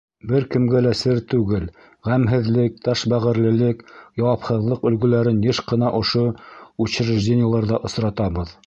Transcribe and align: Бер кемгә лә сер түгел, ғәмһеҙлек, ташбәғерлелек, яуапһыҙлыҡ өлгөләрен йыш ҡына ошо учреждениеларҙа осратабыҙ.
Бер 0.29 0.45
кемгә 0.53 0.79
лә 0.85 0.93
сер 1.01 1.19
түгел, 1.33 1.67
ғәмһеҙлек, 2.07 2.79
ташбәғерлелек, 2.87 3.85
яуапһыҙлыҡ 4.23 4.89
өлгөләрен 4.93 5.47
йыш 5.51 5.61
ҡына 5.73 5.95
ошо 6.03 6.27
учреждениеларҙа 6.89 7.85
осратабыҙ. 7.91 8.59